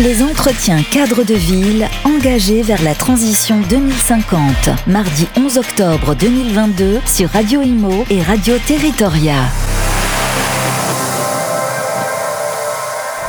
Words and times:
Les 0.00 0.22
entretiens 0.22 0.82
cadres 0.82 1.22
de 1.22 1.34
ville 1.34 1.86
engagés 2.04 2.62
vers 2.62 2.82
la 2.82 2.94
transition 2.94 3.60
2050. 3.68 4.40
Mardi 4.86 5.28
11 5.36 5.58
octobre 5.58 6.14
2022 6.14 7.00
sur 7.04 7.28
Radio 7.28 7.60
Imo 7.60 8.06
et 8.08 8.22
Radio 8.22 8.54
Territoria. 8.66 9.34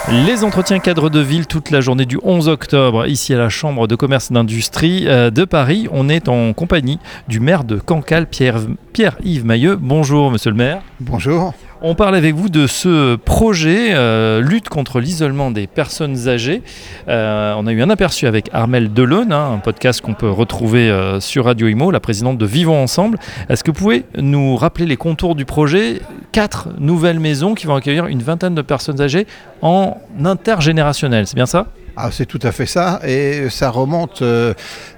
Les 0.09 0.45
entretiens 0.45 0.79
cadres 0.79 1.09
de 1.09 1.19
ville 1.19 1.47
toute 1.47 1.69
la 1.69 1.81
journée 1.81 2.05
du 2.05 2.17
11 2.23 2.47
octobre, 2.47 3.07
ici 3.07 3.33
à 3.33 3.37
la 3.37 3.49
Chambre 3.49 3.87
de 3.87 3.95
commerce 3.95 4.31
et 4.31 4.33
d'industrie 4.33 5.03
euh, 5.07 5.31
de 5.31 5.43
Paris. 5.43 5.89
On 5.91 6.07
est 6.07 6.29
en 6.29 6.53
compagnie 6.53 6.99
du 7.27 7.41
maire 7.41 7.65
de 7.65 7.77
Cancale, 7.77 8.27
Pierre-Yves 8.27 8.77
Pierre 8.93 9.17
Mailleux. 9.43 9.75
Bonjour, 9.75 10.31
monsieur 10.31 10.51
le 10.51 10.57
maire. 10.57 10.81
Bonjour. 11.01 11.53
On 11.85 11.95
parle 11.95 12.15
avec 12.15 12.33
vous 12.33 12.47
de 12.47 12.65
ce 12.65 13.17
projet 13.17 13.93
euh, 13.93 14.39
lutte 14.39 14.69
contre 14.69 15.01
l'isolement 15.01 15.51
des 15.51 15.67
personnes 15.67 16.29
âgées. 16.29 16.61
Euh, 17.09 17.53
on 17.57 17.67
a 17.67 17.73
eu 17.73 17.81
un 17.81 17.89
aperçu 17.89 18.25
avec 18.25 18.49
Armelle 18.53 18.93
Delaune, 18.93 19.33
hein, 19.33 19.51
un 19.55 19.57
podcast 19.57 19.99
qu'on 19.99 20.13
peut 20.13 20.29
retrouver 20.29 20.89
euh, 20.89 21.19
sur 21.19 21.43
Radio 21.43 21.67
Imo, 21.67 21.91
la 21.91 21.99
présidente 21.99 22.37
de 22.37 22.45
Vivons 22.45 22.81
Ensemble. 22.81 23.19
Est-ce 23.49 23.65
que 23.65 23.71
vous 23.71 23.77
pouvez 23.77 24.05
nous 24.17 24.55
rappeler 24.55 24.85
les 24.85 24.95
contours 24.95 25.35
du 25.35 25.43
projet? 25.43 26.01
Quatre 26.31 26.69
nouvelles 26.79 27.19
maisons 27.19 27.53
qui 27.53 27.67
vont 27.67 27.75
accueillir 27.75 28.07
une 28.07 28.23
vingtaine 28.23 28.55
de 28.55 28.61
personnes 28.61 29.01
âgées 29.01 29.27
en 29.61 29.97
intergénérationnel, 30.23 31.27
c'est 31.27 31.35
bien 31.35 31.45
ça? 31.45 31.67
Ah, 31.95 32.09
c'est 32.11 32.25
tout 32.25 32.39
à 32.41 32.51
fait 32.51 32.65
ça, 32.65 32.99
et 33.05 33.49
ça 33.51 33.69
remonte 33.69 34.23
euh, 34.23 34.55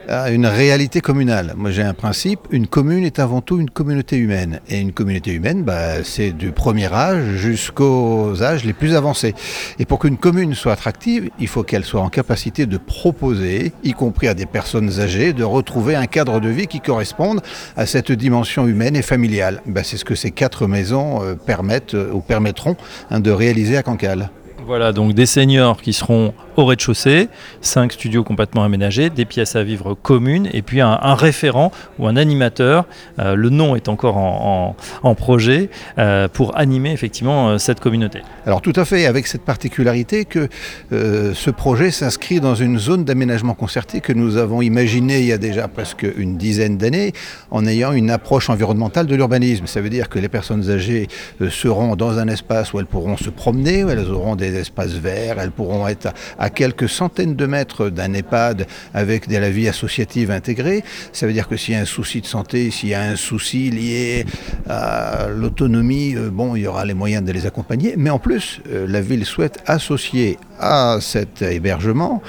à 0.07 0.31
une 0.31 0.45
réalité 0.45 1.01
communale. 1.01 1.53
Moi, 1.57 1.69
j'ai 1.71 1.81
un 1.81 1.93
principe, 1.93 2.39
une 2.51 2.67
commune 2.67 3.03
est 3.03 3.19
avant 3.19 3.41
tout 3.41 3.59
une 3.59 3.69
communauté 3.69 4.15
humaine. 4.15 4.61
Et 4.69 4.79
une 4.79 4.93
communauté 4.93 5.33
humaine, 5.33 5.63
bah, 5.63 6.03
c'est 6.05 6.31
du 6.31 6.51
premier 6.51 6.91
âge 6.93 7.35
jusqu'aux 7.35 8.41
âges 8.41 8.63
les 8.63 8.71
plus 8.71 8.95
avancés. 8.95 9.35
Et 9.77 9.85
pour 9.85 9.99
qu'une 9.99 10.17
commune 10.17 10.55
soit 10.55 10.71
attractive, 10.71 11.29
il 11.37 11.49
faut 11.49 11.63
qu'elle 11.63 11.83
soit 11.83 12.01
en 12.01 12.09
capacité 12.09 12.65
de 12.65 12.77
proposer, 12.77 13.73
y 13.83 13.91
compris 13.91 14.29
à 14.29 14.33
des 14.33 14.45
personnes 14.45 15.01
âgées, 15.01 15.33
de 15.33 15.43
retrouver 15.43 15.95
un 15.95 16.05
cadre 16.05 16.39
de 16.39 16.49
vie 16.49 16.67
qui 16.67 16.79
corresponde 16.79 17.41
à 17.75 17.85
cette 17.85 18.13
dimension 18.13 18.67
humaine 18.67 18.95
et 18.95 19.01
familiale. 19.01 19.61
Bah, 19.65 19.81
c'est 19.83 19.97
ce 19.97 20.05
que 20.05 20.15
ces 20.15 20.31
quatre 20.31 20.65
maisons 20.65 21.21
euh, 21.23 21.35
permettent 21.35 21.93
euh, 21.93 22.13
ou 22.13 22.21
permettront 22.21 22.77
hein, 23.11 23.19
de 23.19 23.31
réaliser 23.31 23.75
à 23.75 23.83
Cancale. 23.83 24.29
Voilà, 24.67 24.93
donc 24.93 25.13
des 25.13 25.27
seniors 25.27 25.79
qui 25.79 25.93
seront 25.93 26.33
au 26.57 26.65
rez-de-chaussée, 26.65 27.27
cinq 27.61 27.91
studios 27.91 28.23
complètement 28.23 28.63
aménagés, 28.63 29.11
des 29.11 29.25
pièces 29.25 29.55
à 29.55 29.63
vivre 29.63 29.93
communes 29.93 30.49
et 30.53 30.63
puis 30.63 30.81
un, 30.81 30.97
référent 31.13 31.71
ou 31.99 32.07
un 32.07 32.15
animateur. 32.15 32.85
Euh, 33.19 33.35
le 33.35 33.49
nom 33.49 33.75
est 33.75 33.89
encore 33.89 34.17
en, 34.17 34.75
projet 35.15 35.69
euh, 35.99 36.27
pour 36.27 36.57
animer 36.57 36.91
effectivement 36.91 37.49
euh, 37.49 37.57
cette 37.57 37.79
communauté. 37.79 38.21
Alors 38.45 38.61
tout 38.61 38.73
à 38.75 38.85
fait, 38.85 39.05
avec 39.05 39.27
cette 39.27 39.43
particularité 39.43 40.25
que 40.25 40.49
ce 40.91 41.49
projet 41.51 41.91
s'inscrit 41.91 42.39
dans 42.39 42.55
une 42.55 42.79
zone 42.79 43.05
d'aménagement 43.05 43.53
concerté 43.53 44.01
que 44.01 44.13
nous 44.13 44.37
avons 44.37 44.61
imaginée 44.61 45.19
il 45.19 45.25
y 45.25 45.31
a 45.31 45.37
déjà 45.37 45.67
presque 45.67 46.05
une 46.17 46.37
dizaine 46.37 46.77
d'années 46.77 47.13
en 47.51 47.65
ayant 47.65 47.91
une 47.91 48.09
approche 48.09 48.49
environnementale 48.49 49.05
de 49.05 49.15
l'urbanisme. 49.15 49.67
Ça 49.67 49.81
veut 49.81 49.89
dire 49.89 50.09
que 50.09 50.19
les 50.19 50.29
personnes 50.29 50.69
âgées 50.69 51.07
seront 51.49 51.95
dans 51.95 52.17
un 52.17 52.27
espace 52.27 52.73
où 52.73 52.79
elles 52.79 52.85
pourront 52.85 53.17
se 53.17 53.29
promener, 53.29 53.83
où 53.83 53.89
elles 53.89 54.09
auront 54.09 54.35
des 54.35 54.54
espaces 54.55 54.93
verts, 54.93 55.39
elles 55.39 55.51
pourront 55.51 55.87
être 55.87 56.13
à 56.39 56.49
quelques 56.49 56.89
centaines 56.89 57.35
de 57.35 57.45
mètres 57.45 57.89
d'un 57.89 58.13
EHPAD 58.13 58.67
avec 58.93 59.27
de 59.27 59.37
la 59.37 59.49
vie 59.49 59.67
associative 59.67 60.31
intégrée. 60.31 60.83
Ça 61.13 61.27
veut 61.27 61.33
dire 61.33 61.47
que 61.47 61.57
s'il 61.57 61.73
y 61.73 61.77
a 61.77 61.81
un 61.81 61.85
souci 61.85 62.21
de 62.21 62.25
santé, 62.25 62.71
s'il 62.71 62.89
y 62.89 62.93
a 62.93 63.01
un 63.01 63.15
souci 63.15 63.69
lié 63.69 64.25
à 64.67 65.27
l'autonomie, 65.29 66.15
euh, 66.15 66.29
bon, 66.29 66.55
il 66.55 66.63
y 66.63 66.67
aura 66.67 66.85
les 66.85 66.93
moyens 66.93 67.23
de 67.23 67.31
les 67.31 67.45
accompagner. 67.45 67.95
Mais 67.97 68.09
en 68.09 68.19
plus, 68.19 68.61
euh, 68.71 68.85
la 68.87 69.01
ville 69.01 69.25
souhaite 69.25 69.59
associer 69.65 70.37
à 70.59 70.97
cet 71.01 71.41
hébergement 71.41 72.21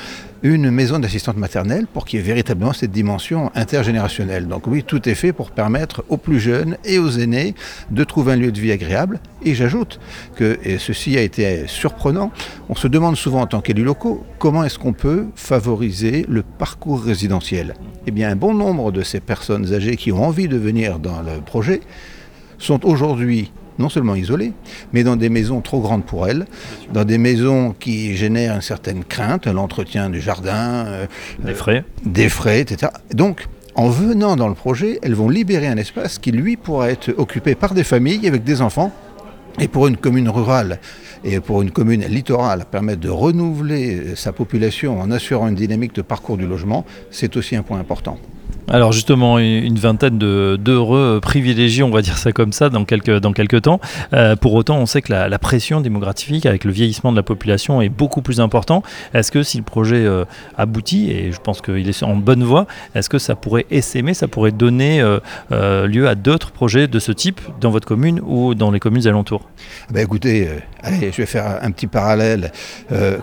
une 0.47 0.71
maison 0.71 0.99
d'assistante 0.99 1.37
maternelle 1.37 1.87
pour 1.87 2.05
qu'il 2.05 2.19
y 2.19 2.23
ait 2.23 2.27
véritablement 2.27 2.73
cette 2.73 2.91
dimension 2.91 3.51
intergénérationnelle. 3.55 4.47
Donc 4.47 4.67
oui, 4.67 4.85
tout 4.85 5.09
est 5.09 5.15
fait 5.15 5.33
pour 5.33 5.51
permettre 5.51 6.05
aux 6.09 6.17
plus 6.17 6.41
jeunes 6.41 6.77
et 6.85 6.99
aux 6.99 7.11
aînés 7.11 7.55
de 7.91 8.05
trouver 8.05 8.33
un 8.33 8.37
lieu 8.37 8.53
de 8.53 8.61
vie 8.61 8.73
agréable. 8.73 9.21
Et 9.45 9.55
j'ajoute 9.55 9.99
que, 10.35 10.59
et 10.63 10.79
ceci 10.79 11.17
a 11.17 11.23
été 11.23 11.67
surprenant, 11.67 12.31
on 12.69 12.75
se 12.75 12.89
demande 12.89 13.17
souvent 13.17 13.43
en 13.43 13.47
tant 13.47 13.61
qu'élus 13.61 13.85
locaux 13.85 14.25
comment 14.39 14.65
est-ce 14.65 14.79
qu'on 14.79 14.93
peut 14.93 15.27
favoriser 15.35 16.27
le 16.29 16.43
parcours 16.43 17.03
résidentiel? 17.03 17.75
Eh 18.07 18.11
bien, 18.11 18.31
un 18.31 18.37
bon 18.37 18.55
nombre 18.55 18.93
de 18.93 19.03
ces 19.03 19.21
personnes 19.21 19.73
âgées 19.73 19.97
qui 19.97 20.13
ont 20.13 20.25
envie 20.25 20.49
de 20.49 20.57
venir 20.57 20.99
dans 20.99 21.23
le 21.23 21.41
projet 21.41 21.81
sont 22.59 22.85
aujourd'hui 22.87 23.53
non 23.79 23.89
seulement 23.89 24.15
isolées, 24.15 24.53
mais 24.93 25.05
dans 25.05 25.17
des 25.17 25.29
maisons 25.29 25.61
trop 25.61 25.81
grandes 25.81 26.05
pour 26.05 26.27
elles, 26.27 26.47
dans 26.93 27.05
des 27.05 27.19
maisons 27.19 27.75
qui 27.79 28.17
génèrent 28.17 28.55
une 28.55 28.63
certaine 28.63 29.05
crainte, 29.05 29.47
l'entretien 29.47 30.11
du 30.11 30.21
jardin, 30.21 30.87
euh, 30.87 31.07
des 31.39 31.55
frais, 31.55 31.85
des 32.05 32.29
frais, 32.29 32.61
etc. 32.61 32.93
Donc, 33.13 33.47
en 33.75 33.89
venant 33.89 34.37
dans 34.37 34.49
le 34.49 34.55
projet, 34.55 34.99
elles 35.03 35.15
vont 35.15 35.29
libérer 35.29 35.67
un 35.67 35.77
espace 35.77 36.19
qui, 36.19 36.33
lui, 36.33 36.57
pourra 36.57 36.91
être 36.91 37.13
occupé 37.19 37.55
par 37.55 37.75
des 37.75 37.85
familles 37.85 38.27
avec 38.27 38.43
des 38.43 38.63
enfants. 38.63 38.91
Et 39.59 39.69
pour 39.69 39.87
une 39.87 39.97
commune 39.97 40.29
rurale 40.29 40.81
et 41.25 41.41
pour 41.41 41.63
une 41.63 41.71
commune 41.71 42.05
littorale, 42.05 42.65
permettre 42.71 43.01
de 43.01 43.09
renouveler 43.09 44.15
sa 44.15 44.33
population 44.33 45.01
en 45.01 45.11
assurant 45.11 45.49
une 45.49 45.55
dynamique 45.55 45.95
de 45.95 46.03
parcours 46.03 46.37
du 46.37 46.47
logement, 46.47 46.85
c'est 47.11 47.37
aussi 47.37 47.57
un 47.57 47.63
point 47.63 47.79
important. 47.79 48.19
Alors 48.69 48.91
justement, 48.93 49.39
une 49.39 49.79
vingtaine 49.79 50.19
d'heureux 50.19 51.21
privilégiés, 51.23 51.85
on 51.85 51.91
va 51.91 52.03
dire 52.03 52.19
ça 52.19 52.33
comme 52.33 52.53
ça, 52.53 52.69
dans 52.69 52.85
quelques, 52.85 53.21
dans 53.21 53.33
quelques 53.33 53.63
temps. 53.63 53.81
Euh, 54.13 54.35
pour 54.35 54.55
autant, 54.55 54.79
on 54.79 54.87
sait 54.87 55.03
que 55.03 55.13
la, 55.13 55.39
pression 55.39 55.81
démographique 55.81 56.47
avec 56.47 56.65
le 56.65 56.73
vieillissement 56.73 57.13
de 57.13 57.17
la 57.17 57.23
population 57.23 57.81
est 57.81 57.89
beaucoup 57.89 58.23
plus 58.23 58.41
important. 58.41 58.83
Est-ce 59.15 59.31
que 59.31 59.45
si 59.45 59.59
le 59.59 59.63
projet 59.63 60.05
euh, 60.05 60.25
aboutit, 60.59 61.11
et 61.11 61.31
je 61.31 61.39
pense 61.39 61.61
qu'il 61.61 61.89
est 61.89 62.03
en 62.03 62.17
bonne 62.17 62.43
voie, 62.43 62.67
est-ce 62.97 63.09
que 63.09 63.19
ça 63.19 63.37
pourrait 63.37 63.67
essaimer, 63.71 64.15
ça 64.15 64.27
pourrait 64.27 64.51
donner 64.51 65.01
euh, 65.01 65.87
lieu 65.87 66.09
à 66.09 66.17
d'autres 66.17 66.51
projets 66.51 66.89
de 66.89 66.99
ce 66.99 67.13
type 67.13 67.41
dans 67.61 67.71
votre 67.71 67.87
commune 67.87 68.21
ou 68.27 68.57
dans 68.57 68.73
les 68.73 68.81
communes 68.81 69.07
alentours? 69.07 69.49
Ben 69.93 70.03
Écoutez, 70.03 70.49
allez, 70.83 71.13
je 71.13 71.19
vais 71.19 71.27
faire 71.27 71.59
un 71.63 71.71
petit 71.71 71.87
parallèle. 71.87 72.53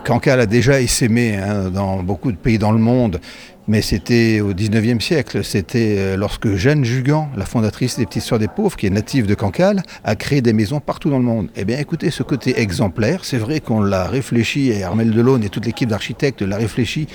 Cancale 0.04 0.40
a 0.40 0.46
déjà 0.46 0.80
essaimé 0.80 1.36
hein, 1.36 1.70
dans 1.70 2.02
beaucoup 2.02 2.30
de 2.30 2.36
pays 2.36 2.58
dans 2.58 2.72
le 2.72 2.78
monde 2.78 3.20
mais 3.66 3.82
c'était 3.82 4.40
au 4.40 4.52
19e 4.52 5.00
siècle. 5.00 5.42
C'était 5.42 5.96
euh, 5.98 6.16
lorsque 6.16 6.54
Jeanne 6.54 6.84
Jugan, 6.84 7.30
la 7.36 7.46
fondatrice 7.46 7.98
des 7.98 8.06
Petites 8.06 8.22
Sœurs 8.22 8.38
des 8.38 8.48
Pauvres, 8.48 8.76
qui 8.76 8.86
est 8.86 8.90
native 8.90 9.26
de 9.26 9.34
Cancale, 9.34 9.82
a 10.04 10.16
créé 10.16 10.42
des 10.42 10.52
maisons 10.52 10.80
partout 10.80 11.10
dans 11.10 11.18
le 11.18 11.24
monde. 11.24 11.48
Eh 11.56 11.64
bien, 11.64 11.78
écoutez, 11.78 12.10
ce 12.10 12.22
côté 12.22 12.60
exemplaire, 12.60 13.24
c'est 13.24 13.38
vrai 13.38 13.60
qu'on 13.60 13.80
l'a 13.80 14.06
réfléchi, 14.06 14.70
et 14.70 14.82
Armel 14.82 15.10
Delaune 15.10 15.44
et 15.44 15.48
toute 15.48 15.66
l'équipe 15.66 15.88
d'architectes 15.88 16.42
l'a 16.42 16.56
réfléchi, 16.56 17.06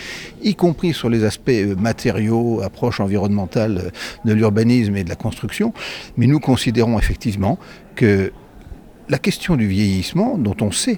y 0.42 0.56
compris 0.56 0.94
sur 0.94 1.10
les 1.10 1.24
aspects 1.24 1.50
euh, 1.50 1.76
matériaux, 1.76 2.62
approche 2.62 3.00
environnementale 3.00 3.81
euh, 3.86 3.90
de 4.26 4.34
l'urbanisme 4.34 4.96
et 4.96 5.04
de 5.04 5.10
la 5.10 5.16
construction. 5.16 5.74
Mais 6.18 6.28
nous 6.28 6.40
considérons 6.40 6.98
effectivement 6.98 7.60
que 7.96 8.31
la 9.10 9.18
question 9.18 9.56
du 9.56 9.68
vieillissement, 9.68 10.38
dont 10.38 10.56
on 10.62 10.72
sait 10.72 10.98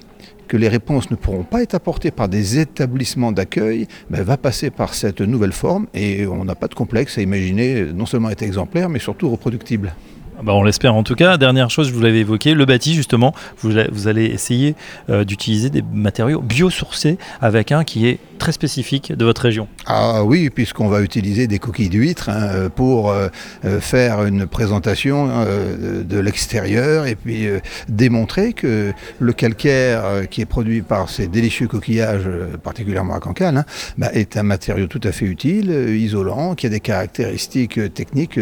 que 0.52 0.58
les 0.58 0.68
réponses 0.68 1.10
ne 1.10 1.16
pourront 1.16 1.44
pas 1.44 1.62
être 1.62 1.74
apportées 1.74 2.10
par 2.10 2.28
des 2.28 2.58
établissements 2.58 3.32
d'accueil, 3.32 3.88
ben, 4.10 4.22
va 4.22 4.36
passer 4.36 4.68
par 4.68 4.92
cette 4.92 5.22
nouvelle 5.22 5.52
forme 5.52 5.86
et 5.94 6.26
on 6.26 6.44
n'a 6.44 6.54
pas 6.54 6.68
de 6.68 6.74
complexe 6.74 7.16
à 7.16 7.22
imaginer 7.22 7.86
non 7.94 8.04
seulement 8.04 8.28
être 8.28 8.42
exemplaire, 8.42 8.90
mais 8.90 8.98
surtout 8.98 9.30
reproductible. 9.30 9.94
Ah 10.42 10.46
bah, 10.46 10.54
on 10.54 10.64
l'espère 10.64 10.96
en 10.96 11.04
tout 11.04 11.14
cas. 11.14 11.36
Dernière 11.36 11.70
chose, 11.70 11.86
je 11.86 11.94
vous 11.94 12.00
l'avais 12.00 12.18
évoqué, 12.18 12.54
le 12.54 12.64
bâti 12.64 12.94
justement, 12.94 13.32
vous, 13.60 14.08
allez 14.08 14.24
essayer 14.24 14.74
euh, 15.08 15.22
d'utiliser 15.22 15.70
des 15.70 15.82
matériaux 15.82 16.40
biosourcés 16.40 17.16
avec 17.40 17.70
un 17.70 17.84
qui 17.84 18.08
est 18.08 18.18
très 18.38 18.50
spécifique 18.50 19.12
de 19.12 19.24
votre 19.24 19.42
région. 19.42 19.68
Ah 19.86 20.24
oui, 20.24 20.50
puisqu'on 20.50 20.88
va 20.88 21.00
utiliser 21.00 21.46
des 21.46 21.60
coquilles 21.60 21.90
d'huîtres 21.90 22.28
hein, 22.28 22.70
pour 22.74 23.12
euh, 23.12 23.28
euh, 23.64 23.78
faire 23.78 24.24
une 24.24 24.48
présentation 24.48 25.28
de 25.46 26.18
l'extérieur 26.18 27.06
et 27.06 27.14
puis 27.14 27.46
démontrer 27.88 28.52
que 28.52 28.92
le 29.20 29.32
calcaire 29.32 30.28
qui 30.28 30.40
est 30.40 30.46
produit 30.46 30.82
par 30.82 31.08
ces 31.08 31.28
délicieux 31.28 31.68
coquillages, 31.68 32.28
particulièrement 32.64 33.14
à 33.14 33.20
Cancale, 33.20 33.58
hein, 33.58 33.64
bah, 33.96 34.10
est 34.12 34.36
un 34.36 34.42
matériau 34.42 34.88
tout 34.88 35.00
à 35.04 35.12
fait 35.12 35.26
utile, 35.26 35.70
isolant, 35.70 36.56
qui 36.56 36.66
a 36.66 36.68
des 36.68 36.80
caractéristiques 36.80 37.94
techniques 37.94 38.40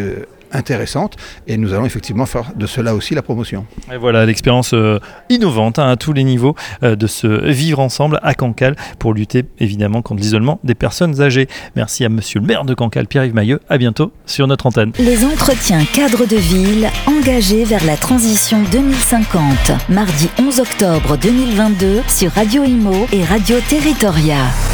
intéressante 0.53 1.17
et 1.47 1.57
nous 1.57 1.73
allons 1.73 1.85
effectivement 1.85 2.25
faire 2.25 2.51
de 2.55 2.65
cela 2.65 2.95
aussi 2.95 3.15
la 3.15 3.21
promotion. 3.21 3.65
Et 3.91 3.97
voilà 3.97 4.25
l'expérience 4.25 4.73
euh, 4.73 4.99
innovante 5.29 5.79
hein, 5.79 5.89
à 5.89 5.95
tous 5.95 6.13
les 6.13 6.23
niveaux 6.23 6.55
euh, 6.83 6.95
de 6.95 7.07
se 7.07 7.27
vivre 7.27 7.79
ensemble 7.79 8.19
à 8.23 8.33
Cancale 8.33 8.75
pour 8.99 9.13
lutter 9.13 9.45
évidemment 9.59 10.01
contre 10.01 10.21
l'isolement 10.21 10.59
des 10.63 10.75
personnes 10.75 11.21
âgées. 11.21 11.47
Merci 11.75 12.05
à 12.05 12.09
monsieur 12.09 12.39
le 12.39 12.45
maire 12.45 12.65
de 12.65 12.73
Cancale, 12.73 13.07
Pierre-Yves 13.07 13.35
Mailleux. 13.35 13.59
À 13.69 13.77
bientôt 13.77 14.11
sur 14.25 14.47
notre 14.47 14.65
antenne. 14.65 14.91
Les 14.99 15.25
entretiens 15.25 15.83
cadres 15.85 16.25
de 16.25 16.35
ville 16.35 16.89
engagés 17.07 17.63
vers 17.63 17.85
la 17.85 17.97
transition 17.97 18.63
2050. 18.71 19.71
Mardi 19.89 20.29
11 20.39 20.59
octobre 20.59 21.17
2022 21.17 22.01
sur 22.07 22.31
Radio 22.31 22.63
Imo 22.63 23.07
et 23.11 23.23
Radio 23.23 23.57
Territoria. 23.69 24.70